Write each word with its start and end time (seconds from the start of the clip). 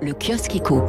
Le 0.00 0.12
kiosque 0.12 0.56
éco. 0.56 0.82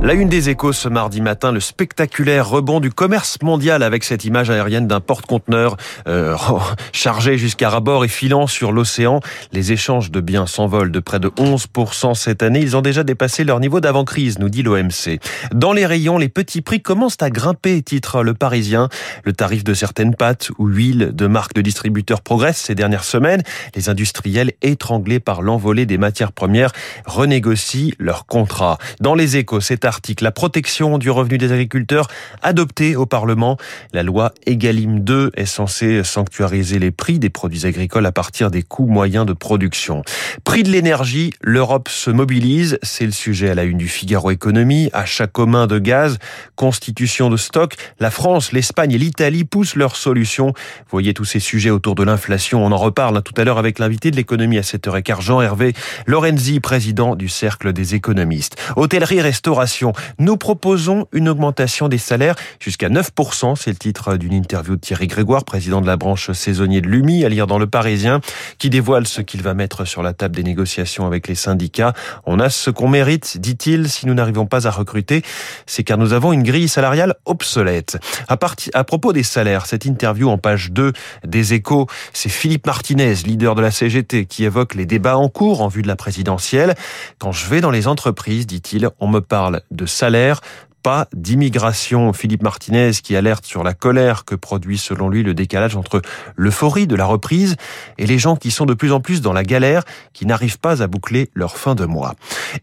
La 0.00 0.14
une 0.14 0.28
des 0.28 0.48
échos 0.48 0.72
ce 0.72 0.88
mardi 0.88 1.20
matin, 1.20 1.50
le 1.50 1.58
spectaculaire 1.58 2.48
rebond 2.48 2.78
du 2.78 2.88
commerce 2.92 3.36
mondial 3.42 3.82
avec 3.82 4.04
cette 4.04 4.24
image 4.24 4.48
aérienne 4.48 4.86
d'un 4.86 5.00
porte-conteneur 5.00 5.76
euh, 6.06 6.36
chargé 6.92 7.36
jusqu'à 7.36 7.68
rabord 7.68 8.04
et 8.04 8.08
filant 8.08 8.46
sur 8.46 8.70
l'océan. 8.70 9.18
Les 9.52 9.72
échanges 9.72 10.12
de 10.12 10.20
biens 10.20 10.46
s'envolent 10.46 10.92
de 10.92 11.00
près 11.00 11.18
de 11.18 11.28
11% 11.28 12.14
cette 12.14 12.44
année. 12.44 12.60
Ils 12.60 12.76
ont 12.76 12.80
déjà 12.80 13.02
dépassé 13.02 13.42
leur 13.42 13.58
niveau 13.58 13.80
d'avant-crise, 13.80 14.38
nous 14.38 14.48
dit 14.48 14.62
l'OMC. 14.62 15.18
Dans 15.52 15.72
les 15.72 15.84
rayons, 15.84 16.16
les 16.16 16.28
petits 16.28 16.62
prix 16.62 16.80
commencent 16.80 17.20
à 17.20 17.28
grimper, 17.28 17.82
titre 17.82 18.22
Le 18.22 18.34
Parisien. 18.34 18.88
Le 19.24 19.32
tarif 19.32 19.64
de 19.64 19.74
certaines 19.74 20.14
pâtes 20.14 20.50
ou 20.58 20.68
huiles 20.68 21.10
de 21.12 21.26
marques 21.26 21.54
de 21.54 21.60
distributeurs 21.60 22.20
progresse 22.20 22.58
ces 22.58 22.76
dernières 22.76 23.04
semaines. 23.04 23.42
Les 23.74 23.88
industriels, 23.88 24.52
étranglés 24.62 25.18
par 25.18 25.42
l'envolée 25.42 25.86
des 25.86 25.98
matières 25.98 26.30
premières, 26.30 26.70
renégocient 27.04 27.90
leurs 27.98 28.26
contrats. 28.26 28.78
Dans 29.00 29.16
les 29.16 29.36
échos, 29.36 29.60
c'est 29.60 29.87
article, 29.88 30.22
la 30.22 30.30
protection 30.30 30.98
du 30.98 31.10
revenu 31.10 31.38
des 31.38 31.50
agriculteurs 31.50 32.06
adoptée 32.42 32.94
au 32.94 33.06
Parlement. 33.06 33.56
La 33.92 34.04
loi 34.04 34.32
Egalim 34.46 35.00
2 35.00 35.32
est 35.34 35.46
censée 35.46 36.04
sanctuariser 36.04 36.78
les 36.78 36.92
prix 36.92 37.18
des 37.18 37.30
produits 37.30 37.66
agricoles 37.66 38.06
à 38.06 38.12
partir 38.12 38.52
des 38.52 38.62
coûts 38.62 38.86
moyens 38.86 39.26
de 39.26 39.32
production. 39.32 40.02
Prix 40.44 40.62
de 40.62 40.70
l'énergie, 40.70 41.32
l'Europe 41.40 41.88
se 41.88 42.10
mobilise, 42.10 42.78
c'est 42.82 43.06
le 43.06 43.12
sujet 43.12 43.50
à 43.50 43.54
la 43.54 43.64
une 43.64 43.78
du 43.78 43.88
Figaro 43.88 44.30
Économie, 44.30 44.90
achat 44.92 45.26
commun 45.26 45.66
de 45.66 45.78
gaz, 45.78 46.18
constitution 46.54 47.30
de 47.30 47.36
stock. 47.36 47.74
La 47.98 48.10
France, 48.10 48.52
l'Espagne 48.52 48.92
et 48.92 48.98
l'Italie 48.98 49.44
poussent 49.44 49.76
leurs 49.76 49.96
solutions. 49.96 50.52
Voyez 50.90 51.14
tous 51.14 51.24
ces 51.24 51.40
sujets 51.40 51.70
autour 51.70 51.94
de 51.94 52.04
l'inflation, 52.04 52.64
on 52.64 52.72
en 52.72 52.76
reparle 52.76 53.16
hein, 53.16 53.22
tout 53.22 53.34
à 53.36 53.44
l'heure 53.44 53.58
avec 53.58 53.78
l'invité 53.78 54.10
de 54.10 54.16
l'économie 54.16 54.58
à 54.58 54.62
7h15, 54.62 55.22
Jean-Hervé 55.22 55.72
Lorenzi, 56.06 56.60
président 56.60 57.16
du 57.16 57.28
Cercle 57.28 57.72
des 57.72 57.94
économistes. 57.94 58.56
Hôtellerie, 58.76 59.20
restauration, 59.20 59.77
nous 60.18 60.36
proposons 60.36 61.06
une 61.12 61.28
augmentation 61.28 61.88
des 61.88 61.98
salaires 61.98 62.34
jusqu'à 62.60 62.88
9%. 62.88 63.56
C'est 63.56 63.70
le 63.70 63.76
titre 63.76 64.16
d'une 64.16 64.32
interview 64.32 64.76
de 64.76 64.80
Thierry 64.80 65.06
Grégoire, 65.06 65.44
président 65.44 65.80
de 65.80 65.86
la 65.86 65.96
branche 65.96 66.30
saisonnier 66.32 66.80
de 66.80 66.88
l'UMI, 66.88 67.24
à 67.24 67.28
lire 67.28 67.46
dans 67.46 67.58
Le 67.58 67.66
Parisien, 67.66 68.20
qui 68.58 68.70
dévoile 68.70 69.06
ce 69.06 69.20
qu'il 69.20 69.42
va 69.42 69.54
mettre 69.54 69.84
sur 69.84 70.02
la 70.02 70.12
table 70.12 70.36
des 70.36 70.42
négociations 70.42 71.06
avec 71.06 71.28
les 71.28 71.34
syndicats. 71.34 71.92
On 72.26 72.40
a 72.40 72.50
ce 72.50 72.70
qu'on 72.70 72.88
mérite, 72.88 73.38
dit-il, 73.38 73.88
si 73.88 74.06
nous 74.06 74.14
n'arrivons 74.14 74.46
pas 74.46 74.66
à 74.66 74.70
recruter. 74.70 75.22
C'est 75.66 75.84
car 75.84 75.98
nous 75.98 76.12
avons 76.12 76.32
une 76.32 76.42
grille 76.42 76.68
salariale 76.68 77.14
obsolète. 77.24 77.98
À, 78.28 78.36
à 78.74 78.84
propos 78.84 79.12
des 79.12 79.22
salaires, 79.22 79.66
cette 79.66 79.84
interview 79.84 80.28
en 80.28 80.38
page 80.38 80.72
2 80.72 80.92
des 81.24 81.54
échos, 81.54 81.86
c'est 82.12 82.28
Philippe 82.28 82.66
Martinez, 82.66 83.14
leader 83.24 83.54
de 83.54 83.62
la 83.62 83.70
CGT, 83.70 84.26
qui 84.26 84.44
évoque 84.44 84.74
les 84.74 84.86
débats 84.86 85.16
en 85.16 85.28
cours 85.28 85.62
en 85.62 85.68
vue 85.68 85.82
de 85.82 85.88
la 85.88 85.96
présidentielle. 85.96 86.74
Quand 87.18 87.32
je 87.32 87.46
vais 87.48 87.60
dans 87.60 87.70
les 87.70 87.86
entreprises, 87.88 88.46
dit-il, 88.46 88.90
on 89.00 89.08
me 89.08 89.20
parle 89.20 89.62
de 89.70 89.86
salaire 89.86 90.40
pas 90.82 91.08
d'immigration. 91.14 92.12
Philippe 92.12 92.42
Martinez 92.42 92.92
qui 93.02 93.16
alerte 93.16 93.44
sur 93.44 93.62
la 93.62 93.74
colère 93.74 94.24
que 94.24 94.34
produit 94.34 94.78
selon 94.78 95.08
lui 95.08 95.22
le 95.22 95.34
décalage 95.34 95.76
entre 95.76 96.02
l'euphorie 96.36 96.86
de 96.86 96.96
la 96.96 97.04
reprise 97.04 97.56
et 97.98 98.06
les 98.06 98.18
gens 98.18 98.36
qui 98.36 98.50
sont 98.50 98.66
de 98.66 98.74
plus 98.74 98.92
en 98.92 99.00
plus 99.00 99.20
dans 99.20 99.32
la 99.32 99.42
galère, 99.42 99.82
qui 100.12 100.26
n'arrivent 100.26 100.58
pas 100.58 100.82
à 100.82 100.86
boucler 100.86 101.30
leur 101.34 101.56
fin 101.56 101.74
de 101.74 101.84
mois. 101.84 102.14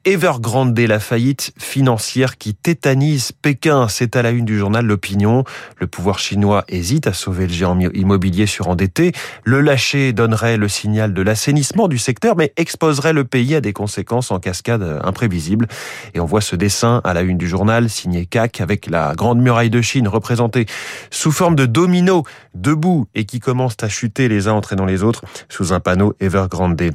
Evergrande, 0.05 0.77
la 0.79 0.99
faillite 0.99 1.53
financière 1.57 2.37
qui 2.37 2.53
tétanise 2.53 3.31
Pékin, 3.31 3.87
c'est 3.87 4.15
à 4.15 4.21
la 4.21 4.31
une 4.31 4.45
du 4.45 4.57
journal 4.57 4.85
L'Opinion. 4.85 5.43
Le 5.79 5.87
pouvoir 5.87 6.19
chinois 6.19 6.63
hésite 6.67 7.07
à 7.07 7.13
sauver 7.13 7.47
le 7.47 7.53
géant 7.53 7.79
immobilier 7.79 8.45
surendetté. 8.45 9.11
Le 9.43 9.61
lâcher 9.61 10.13
donnerait 10.13 10.57
le 10.57 10.67
signal 10.67 11.13
de 11.13 11.21
l'assainissement 11.21 11.87
du 11.87 11.97
secteur, 11.97 12.35
mais 12.35 12.53
exposerait 12.57 13.13
le 13.13 13.23
pays 13.23 13.55
à 13.55 13.61
des 13.61 13.73
conséquences 13.73 14.31
en 14.31 14.39
cascade 14.39 15.01
imprévisibles. 15.03 15.67
Et 16.13 16.19
on 16.19 16.25
voit 16.25 16.41
ce 16.41 16.55
dessin 16.55 17.01
à 17.03 17.13
la 17.13 17.21
une 17.21 17.37
du 17.37 17.47
journal 17.47 17.89
signé 18.05 18.27
CAC 18.27 18.61
avec 18.61 18.87
la 18.87 19.15
grande 19.15 19.39
muraille 19.39 19.71
de 19.71 19.81
Chine 19.81 20.07
représentée 20.07 20.67
sous 21.09 21.31
forme 21.31 21.55
de 21.55 21.65
domino 21.65 22.23
debout 22.53 23.07
et 23.15 23.25
qui 23.25 23.39
commencent 23.39 23.81
à 23.81 23.89
chuter 23.89 24.27
les 24.27 24.47
uns 24.47 24.53
entraînant 24.53 24.85
les 24.85 25.01
autres 25.01 25.23
sous 25.49 25.73
un 25.73 25.79
panneau 25.79 26.13
Evergrande. 26.19 26.91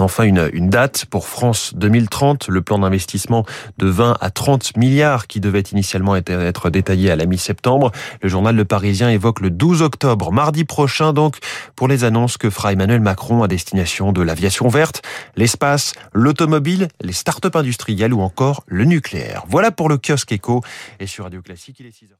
Enfin, 0.00 0.24
une, 0.24 0.70
date 0.70 1.06
pour 1.06 1.26
France 1.26 1.72
2030, 1.74 2.48
le 2.48 2.62
plan 2.62 2.78
d'investissement 2.78 3.44
de 3.78 3.88
20 3.88 4.16
à 4.20 4.30
30 4.30 4.76
milliards 4.76 5.26
qui 5.26 5.40
devait 5.40 5.60
initialement 5.60 6.14
être 6.14 6.70
détaillé 6.70 7.10
à 7.10 7.16
la 7.16 7.26
mi-septembre. 7.26 7.90
Le 8.22 8.28
journal 8.28 8.54
Le 8.54 8.64
Parisien 8.64 9.10
évoque 9.10 9.40
le 9.40 9.50
12 9.50 9.82
octobre, 9.82 10.30
mardi 10.30 10.64
prochain 10.64 11.12
donc, 11.12 11.38
pour 11.74 11.88
les 11.88 12.04
annonces 12.04 12.36
que 12.36 12.48
fera 12.48 12.72
Emmanuel 12.72 13.00
Macron 13.00 13.42
à 13.42 13.48
destination 13.48 14.12
de 14.12 14.22
l'aviation 14.22 14.68
verte, 14.68 15.02
l'espace, 15.34 15.94
l'automobile, 16.12 16.86
les 17.00 17.12
start-up 17.12 17.56
industrielles 17.56 18.14
ou 18.14 18.20
encore 18.20 18.62
le 18.66 18.84
nucléaire. 18.84 19.44
Voilà 19.48 19.72
pour 19.72 19.88
le 19.88 19.98
kiosque 19.98 20.30
éco 20.30 20.62
et 21.00 21.06
sur 21.06 21.24
Radio 21.24 21.42
Classique, 21.42 21.80
il 21.80 21.86
est 21.86 21.92
6 21.92 22.12
heures. 22.12 22.18